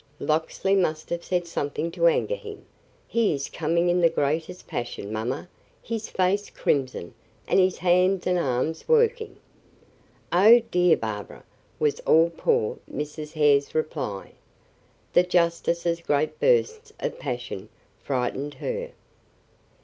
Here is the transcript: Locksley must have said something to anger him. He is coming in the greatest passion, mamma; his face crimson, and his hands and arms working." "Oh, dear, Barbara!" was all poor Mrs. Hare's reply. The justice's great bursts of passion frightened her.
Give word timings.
Locksley 0.19 0.75
must 0.75 1.11
have 1.11 1.23
said 1.23 1.45
something 1.45 1.91
to 1.91 2.07
anger 2.07 2.33
him. 2.35 2.65
He 3.07 3.35
is 3.35 3.49
coming 3.49 3.87
in 3.87 4.01
the 4.01 4.09
greatest 4.09 4.65
passion, 4.65 5.13
mamma; 5.13 5.47
his 5.79 6.09
face 6.09 6.49
crimson, 6.49 7.13
and 7.47 7.59
his 7.59 7.77
hands 7.77 8.25
and 8.25 8.39
arms 8.39 8.87
working." 8.87 9.35
"Oh, 10.31 10.57
dear, 10.71 10.97
Barbara!" 10.97 11.43
was 11.77 11.99
all 11.99 12.31
poor 12.35 12.79
Mrs. 12.91 13.33
Hare's 13.33 13.75
reply. 13.75 14.31
The 15.13 15.21
justice's 15.21 16.01
great 16.01 16.39
bursts 16.39 16.91
of 16.99 17.19
passion 17.19 17.69
frightened 17.99 18.55
her. 18.55 18.93